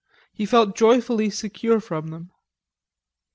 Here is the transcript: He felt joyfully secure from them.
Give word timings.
He 0.33 0.47
felt 0.47 0.75
joyfully 0.75 1.29
secure 1.29 1.79
from 1.79 2.07
them. 2.07 2.31